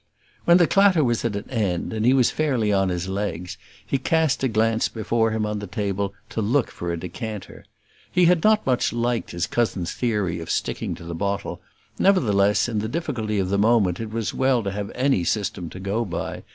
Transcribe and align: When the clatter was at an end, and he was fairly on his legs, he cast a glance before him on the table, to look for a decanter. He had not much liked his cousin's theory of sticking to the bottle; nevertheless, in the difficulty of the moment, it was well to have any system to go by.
When 0.45 0.57
the 0.57 0.65
clatter 0.65 1.03
was 1.03 1.23
at 1.25 1.35
an 1.35 1.47
end, 1.51 1.93
and 1.93 2.03
he 2.07 2.13
was 2.15 2.31
fairly 2.31 2.73
on 2.73 2.89
his 2.89 3.07
legs, 3.07 3.55
he 3.85 3.99
cast 3.99 4.43
a 4.43 4.47
glance 4.47 4.89
before 4.89 5.29
him 5.29 5.45
on 5.45 5.59
the 5.59 5.67
table, 5.67 6.15
to 6.29 6.41
look 6.41 6.71
for 6.71 6.91
a 6.91 6.97
decanter. 6.97 7.65
He 8.11 8.25
had 8.25 8.43
not 8.43 8.65
much 8.65 8.91
liked 8.91 9.29
his 9.29 9.45
cousin's 9.45 9.93
theory 9.93 10.39
of 10.39 10.49
sticking 10.49 10.95
to 10.95 11.03
the 11.03 11.13
bottle; 11.13 11.61
nevertheless, 11.99 12.67
in 12.67 12.79
the 12.79 12.87
difficulty 12.89 13.37
of 13.37 13.49
the 13.49 13.59
moment, 13.59 13.99
it 13.99 14.09
was 14.09 14.33
well 14.33 14.63
to 14.63 14.71
have 14.71 14.91
any 14.95 15.23
system 15.23 15.69
to 15.69 15.79
go 15.79 16.03
by. 16.03 16.41